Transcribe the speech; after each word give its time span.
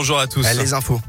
Bonjour 0.00 0.20
à 0.20 0.28
tous. 0.28 0.46
Les 0.54 0.74
infos. 0.74 1.00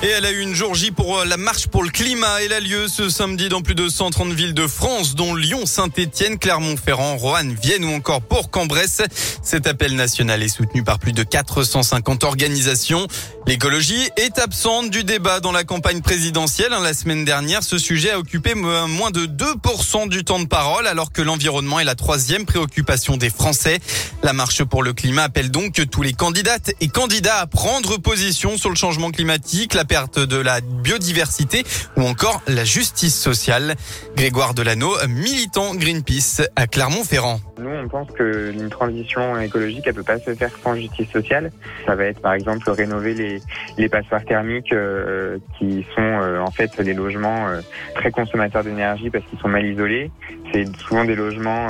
Et 0.00 0.06
elle 0.06 0.24
a 0.26 0.30
eu 0.30 0.38
une 0.38 0.54
jour 0.54 0.76
J 0.76 0.92
pour 0.92 1.18
euh, 1.18 1.24
la 1.24 1.36
marche 1.36 1.66
pour 1.66 1.82
le 1.82 1.90
climat. 1.90 2.40
Elle 2.40 2.52
a 2.52 2.60
lieu 2.60 2.86
ce 2.86 3.08
samedi 3.08 3.48
dans 3.48 3.62
plus 3.62 3.74
de 3.74 3.88
130 3.88 4.32
villes 4.32 4.54
de 4.54 4.68
France, 4.68 5.16
dont 5.16 5.34
Lyon, 5.34 5.66
Saint-Etienne, 5.66 6.38
Clermont-Ferrand, 6.38 7.16
Roanne, 7.16 7.56
Vienne 7.60 7.84
ou 7.84 7.92
encore 7.92 8.22
Port-en-Bresse. 8.22 9.02
Cet 9.42 9.66
appel 9.66 9.96
national 9.96 10.40
est 10.44 10.48
soutenu 10.48 10.84
par 10.84 11.00
plus 11.00 11.10
de 11.10 11.24
450 11.24 12.22
organisations. 12.22 13.08
L'écologie 13.48 14.08
est 14.16 14.38
absente 14.38 14.90
du 14.90 15.02
débat 15.02 15.40
dans 15.40 15.50
la 15.50 15.64
campagne 15.64 16.00
présidentielle. 16.00 16.70
La 16.80 16.94
semaine 16.94 17.24
dernière, 17.24 17.64
ce 17.64 17.78
sujet 17.78 18.12
a 18.12 18.20
occupé 18.20 18.54
moins 18.54 19.10
de 19.10 19.26
2% 19.26 20.08
du 20.08 20.22
temps 20.22 20.38
de 20.38 20.46
parole, 20.46 20.86
alors 20.86 21.10
que 21.10 21.22
l'environnement 21.22 21.80
est 21.80 21.84
la 21.84 21.96
troisième 21.96 22.46
préoccupation 22.46 23.16
des 23.16 23.30
Français. 23.30 23.80
La 24.22 24.32
marche 24.32 24.62
pour 24.62 24.84
le 24.84 24.92
climat 24.92 25.24
appelle 25.24 25.50
donc 25.50 25.80
tous 25.90 26.02
les 26.02 26.12
candidates 26.12 26.70
et 26.80 26.88
candidats 26.88 27.38
à 27.38 27.46
prendre 27.46 27.96
position 27.96 28.58
sur 28.58 28.68
le 28.68 28.76
changement 28.76 29.10
climatique, 29.10 29.74
perte 29.88 30.18
de 30.20 30.36
la 30.36 30.60
biodiversité 30.60 31.64
ou 31.96 32.02
encore 32.02 32.42
la 32.46 32.64
justice 32.64 33.18
sociale. 33.18 33.74
Grégoire 34.14 34.54
Delano, 34.54 34.92
militant 35.08 35.74
Greenpeace 35.74 36.42
à 36.54 36.66
Clermont-Ferrand. 36.66 37.40
Nous, 37.58 37.70
on 37.70 37.88
pense 37.88 38.10
que 38.12 38.52
une 38.52 38.68
transition 38.68 39.38
écologique, 39.40 39.84
elle 39.86 39.94
peut 39.94 40.02
pas 40.02 40.18
se 40.18 40.34
faire 40.34 40.50
sans 40.62 40.76
justice 40.76 41.10
sociale. 41.10 41.50
Ça 41.86 41.94
va 41.94 42.04
être, 42.04 42.20
par 42.20 42.34
exemple, 42.34 42.70
rénover 42.70 43.40
les, 43.76 43.88
passoires 43.88 44.24
thermiques 44.24 44.72
euh, 44.72 45.38
qui 45.58 45.84
sont 45.94 46.02
euh, 46.02 46.40
en 46.40 46.50
fait 46.50 46.80
des 46.80 46.92
logements 46.92 47.48
euh, 47.48 47.60
très 47.94 48.10
consommateurs 48.10 48.62
d'énergie 48.62 49.08
parce 49.08 49.24
qu'ils 49.24 49.38
sont 49.38 49.48
mal 49.48 49.64
isolés. 49.64 50.10
C'est 50.52 50.66
souvent 50.76 51.04
des 51.04 51.14
logements 51.14 51.68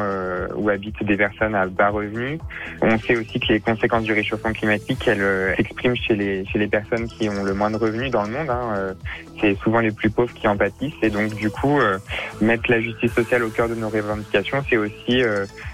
où 0.55 0.69
habitent 0.69 1.03
des 1.03 1.17
personnes 1.17 1.55
à 1.55 1.67
bas 1.67 1.89
revenus. 1.89 2.39
On 2.81 2.97
sait 2.99 3.17
aussi 3.17 3.41
que 3.41 3.53
les 3.53 3.61
conséquences 3.61 4.05
du 4.05 4.13
réchauffement 4.13 4.53
climatique, 4.53 5.07
elles 5.09 5.55
s'expriment 5.57 5.97
chez 5.97 6.15
les 6.15 6.69
personnes 6.69 7.09
qui 7.09 7.29
ont 7.29 7.43
le 7.43 7.55
moins 7.55 7.71
de 7.71 7.77
revenus 7.77 8.08
dans 8.11 8.23
le 8.23 8.31
monde. 8.31 8.51
Hein. 8.51 8.95
C'est 9.41 9.57
souvent 9.63 9.81
les 9.81 9.91
plus 9.91 10.11
pauvres 10.11 10.33
qui 10.35 10.49
en 10.49 10.57
pâtissent 10.57 10.93
et 11.03 11.11
donc 11.11 11.35
du 11.35 11.51
coup 11.51 11.79
mettre 12.41 12.71
la 12.71 12.81
justice 12.81 13.13
sociale 13.13 13.43
au 13.45 13.51
cœur 13.51 13.69
de 13.69 13.75
nos 13.75 13.89
revendications, 13.89 14.65
c'est 14.69 14.77
aussi 14.77 15.23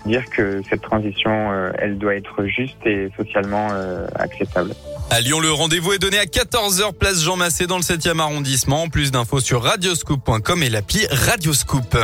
dire 0.07 0.25
que 0.31 0.61
cette 0.69 0.83
transition, 0.83 1.53
euh, 1.53 1.73
elle 1.79 1.99
doit 1.99 2.15
être 2.15 2.45
juste 2.47 2.77
et 2.85 3.11
socialement 3.17 3.69
euh, 3.73 4.07
acceptable. 4.17 4.75
À 5.11 5.21
Lyon, 5.21 5.41
le 5.41 5.51
rendez-vous 5.51 5.93
est 5.93 5.99
donné 5.99 6.19
à 6.19 6.25
14h, 6.25 6.93
place 6.95 7.23
Jean 7.23 7.37
Massé 7.37 7.67
dans 7.67 7.77
le 7.77 7.83
7e 7.83 8.19
arrondissement. 8.19 8.89
Plus 8.89 9.11
d'infos 9.11 9.41
sur 9.41 9.63
radioscoop.com 9.63 10.63
et 10.63 10.71
l'appli 10.71 11.07
Radioscoop. 11.11 11.97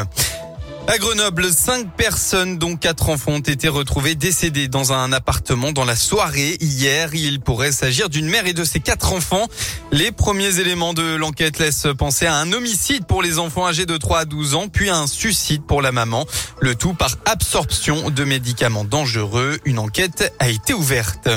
À 0.86 0.98
Grenoble, 0.98 1.52
cinq 1.52 1.94
personnes, 1.96 2.58
dont 2.58 2.76
quatre 2.76 3.10
enfants, 3.10 3.32
ont 3.32 3.38
été 3.38 3.68
retrouvées 3.68 4.16
décédées 4.16 4.66
dans 4.66 4.92
un 4.92 5.12
appartement 5.12 5.70
dans 5.70 5.84
la 5.84 5.94
soirée 5.94 6.56
hier. 6.60 7.14
Il 7.14 7.40
pourrait 7.40 7.70
s'agir 7.70 8.08
d'une 8.08 8.26
mère 8.26 8.46
et 8.46 8.54
de 8.54 8.64
ses 8.64 8.80
quatre 8.80 9.12
enfants. 9.12 9.46
Les 9.92 10.10
premiers 10.10 10.58
éléments 10.58 10.92
de 10.92 11.14
l'enquête 11.14 11.58
laissent 11.58 11.86
penser 11.96 12.26
à 12.26 12.34
un 12.36 12.52
homicide 12.52 13.06
pour 13.06 13.22
les 13.22 13.38
enfants 13.38 13.66
âgés 13.66 13.86
de 13.86 13.96
3 13.96 14.20
à 14.20 14.24
12 14.24 14.54
ans, 14.54 14.68
puis 14.68 14.90
à 14.90 14.96
un 14.96 15.06
suicide 15.06 15.62
pour 15.62 15.80
la 15.80 15.92
maman. 15.92 16.26
Le 16.60 16.74
tout 16.74 16.94
par 16.94 17.16
absorption 17.24 18.10
de 18.10 18.24
médicaments 18.24 18.84
dangereux. 18.84 19.58
Une 19.64 19.78
enquête 19.78 20.34
a 20.40 20.48
été 20.48 20.74
ouverte. 20.74 21.28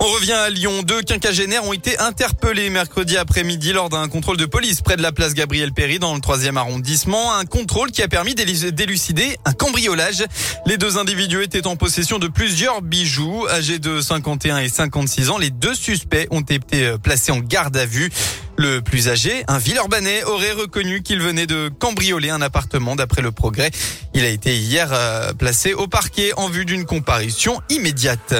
On 0.00 0.06
revient 0.06 0.32
à 0.32 0.48
Lyon. 0.48 0.82
Deux 0.84 1.02
quinquagénaires 1.02 1.64
ont 1.64 1.72
été 1.72 1.98
interpellés 1.98 2.70
mercredi 2.70 3.16
après-midi 3.16 3.72
lors 3.72 3.88
d'un 3.88 4.08
contrôle 4.08 4.36
de 4.36 4.46
police 4.46 4.80
près 4.80 4.96
de 4.96 5.02
la 5.02 5.10
place 5.10 5.34
Gabriel 5.34 5.72
Péry 5.72 5.98
dans 5.98 6.14
le 6.14 6.20
troisième 6.20 6.56
arrondissement. 6.56 7.34
Un 7.34 7.44
contrôle 7.44 7.90
qui 7.90 8.02
a 8.02 8.08
permis 8.08 8.36
d'élucider 8.36 9.36
un 9.44 9.52
cambriolage. 9.52 10.24
Les 10.66 10.78
deux 10.78 10.98
individus 10.98 11.42
étaient 11.42 11.66
en 11.66 11.74
possession 11.74 12.20
de 12.20 12.28
plusieurs 12.28 12.80
bijoux. 12.80 13.48
Âgés 13.48 13.80
de 13.80 14.00
51 14.00 14.58
et 14.58 14.68
56 14.68 15.30
ans, 15.30 15.38
les 15.38 15.50
deux 15.50 15.74
suspects 15.74 16.28
ont 16.30 16.42
été 16.42 16.84
euh, 16.84 16.98
placés 16.98 17.32
en 17.32 17.40
garde 17.40 17.76
à 17.76 17.84
vue. 17.84 18.10
Le 18.56 18.80
plus 18.80 19.08
âgé, 19.08 19.44
un 19.48 19.58
Villeurbanais, 19.58 20.22
aurait 20.24 20.52
reconnu 20.52 21.02
qu'il 21.02 21.20
venait 21.20 21.46
de 21.46 21.70
cambrioler 21.76 22.30
un 22.30 22.40
appartement 22.40 22.94
d'après 22.94 23.22
le 23.22 23.32
progrès. 23.32 23.72
Il 24.14 24.24
a 24.24 24.28
été 24.28 24.56
hier 24.56 24.90
euh, 24.92 25.32
placé 25.32 25.74
au 25.74 25.88
parquet 25.88 26.32
en 26.36 26.48
vue 26.48 26.64
d'une 26.64 26.84
comparution 26.84 27.60
immédiate. 27.68 28.34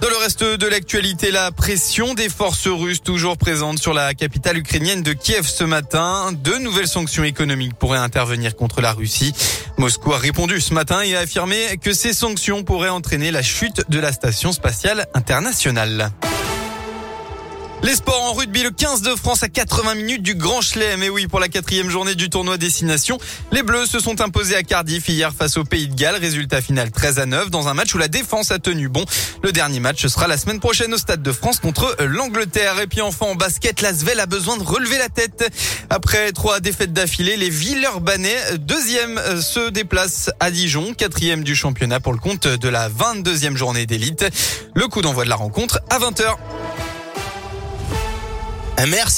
Dans 0.00 0.08
le 0.08 0.16
reste 0.16 0.44
de 0.44 0.66
l'actualité, 0.66 1.32
la 1.32 1.50
pression 1.50 2.14
des 2.14 2.28
forces 2.28 2.68
russes 2.68 3.02
toujours 3.02 3.36
présentes 3.36 3.80
sur 3.80 3.92
la 3.92 4.14
capitale 4.14 4.56
ukrainienne 4.56 5.02
de 5.02 5.12
Kiev 5.12 5.46
ce 5.48 5.64
matin. 5.64 6.30
De 6.32 6.54
nouvelles 6.58 6.86
sanctions 6.86 7.24
économiques 7.24 7.74
pourraient 7.74 7.98
intervenir 7.98 8.54
contre 8.54 8.80
la 8.80 8.92
Russie. 8.92 9.32
Moscou 9.76 10.12
a 10.12 10.18
répondu 10.18 10.60
ce 10.60 10.72
matin 10.72 11.02
et 11.02 11.16
a 11.16 11.20
affirmé 11.20 11.56
que 11.82 11.92
ces 11.92 12.12
sanctions 12.12 12.62
pourraient 12.62 12.88
entraîner 12.88 13.32
la 13.32 13.42
chute 13.42 13.82
de 13.88 13.98
la 13.98 14.12
station 14.12 14.52
spatiale 14.52 15.08
internationale. 15.14 16.12
Les 17.84 17.94
sports 17.94 18.20
en 18.22 18.32
rugby, 18.32 18.64
le 18.64 18.70
15 18.70 19.02
de 19.02 19.14
France 19.14 19.44
à 19.44 19.48
80 19.48 19.94
minutes 19.94 20.22
du 20.22 20.34
Grand 20.34 20.60
Chelem. 20.60 21.02
Et 21.02 21.08
oui, 21.08 21.28
pour 21.28 21.38
la 21.38 21.48
quatrième 21.48 21.88
journée 21.88 22.16
du 22.16 22.28
tournoi 22.28 22.58
Destination, 22.58 23.18
les 23.52 23.62
Bleus 23.62 23.86
se 23.86 24.00
sont 24.00 24.20
imposés 24.20 24.56
à 24.56 24.64
Cardiff 24.64 25.08
hier 25.08 25.32
face 25.32 25.56
au 25.56 25.64
Pays 25.64 25.86
de 25.86 25.94
Galles. 25.94 26.16
Résultat 26.16 26.60
final 26.60 26.90
13 26.90 27.20
à 27.20 27.26
9 27.26 27.50
dans 27.50 27.68
un 27.68 27.74
match 27.74 27.94
où 27.94 27.98
la 27.98 28.08
défense 28.08 28.50
a 28.50 28.58
tenu 28.58 28.88
bon. 28.88 29.04
Le 29.42 29.52
dernier 29.52 29.78
match 29.78 30.04
sera 30.08 30.26
la 30.26 30.36
semaine 30.36 30.58
prochaine 30.58 30.92
au 30.92 30.98
Stade 30.98 31.22
de 31.22 31.32
France 31.32 31.60
contre 31.60 31.96
l'Angleterre. 32.00 32.80
Et 32.80 32.88
puis 32.88 33.00
enfin 33.00 33.26
en 33.26 33.36
basket, 33.36 33.80
l'Asvel 33.80 34.18
a 34.18 34.26
besoin 34.26 34.56
de 34.56 34.64
relever 34.64 34.98
la 34.98 35.08
tête. 35.08 35.48
Après 35.88 36.32
trois 36.32 36.58
défaites 36.60 36.92
d'affilée, 36.92 37.36
les 37.36 37.50
Villeurbanais, 37.50 38.58
deuxième, 38.58 39.18
euh, 39.18 39.40
se 39.40 39.70
déplacent 39.70 40.30
à 40.40 40.50
Dijon, 40.50 40.94
quatrième 40.94 41.44
du 41.44 41.54
championnat 41.54 42.00
pour 42.00 42.12
le 42.12 42.18
compte 42.18 42.48
de 42.48 42.68
la 42.68 42.88
22e 42.88 43.56
journée 43.56 43.86
d'élite. 43.86 44.24
Le 44.74 44.88
coup 44.88 45.00
d'envoi 45.00 45.24
de 45.24 45.30
la 45.30 45.36
rencontre 45.36 45.80
à 45.90 46.00
20h. 46.00 46.36
Merci. 48.86 48.98